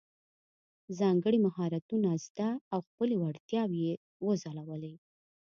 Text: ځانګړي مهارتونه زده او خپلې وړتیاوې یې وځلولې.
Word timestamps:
ځانګړي 0.99 1.39
مهارتونه 1.45 2.09
زده 2.25 2.49
او 2.73 2.79
خپلې 2.87 3.15
وړتیاوې 3.17 3.79
یې 3.87 3.93
وځلولې. 4.25 4.93